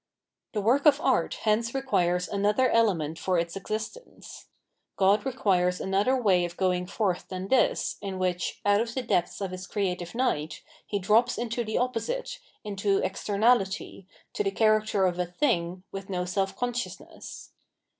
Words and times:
The 0.53 0.61
work 0.61 0.87
of 0.87 0.99
art 0.99 1.35
hence 1.43 1.75
requires 1.75 2.27
another 2.27 2.71
element 2.71 3.19
for 3.19 3.37
its 3.37 3.55
existence; 3.55 4.47
God 4.97 5.27
requires 5.27 5.79
another 5.79 6.19
way 6.19 6.43
of 6.43 6.57
going 6.57 6.87
forth 6.87 7.27
than 7.27 7.49
this, 7.49 7.97
m 8.01 8.17
which, 8.17 8.61
out 8.65 8.81
of 8.81 8.95
the 8.95 9.03
depths 9.03 9.41
of 9.41 9.51
his 9.51 9.67
creative 9.67 10.15
night, 10.15 10.63
he 10.87 10.97
drops 10.97 11.37
into 11.37 11.63
the 11.63 11.77
opposite, 11.77 12.39
into 12.63 13.03
ex 13.03 13.23
ternahty, 13.23 14.07
to 14.33 14.43
the 14.43 14.49
character 14.49 15.05
of 15.05 15.19
a" 15.19 15.25
thing" 15.39 15.83
with 15.91 16.09
no 16.09 16.25
self 16.25 16.55
consciousness. 16.55 17.51